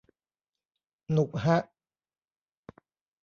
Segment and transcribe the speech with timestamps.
[1.11, 1.57] หนุกฮะ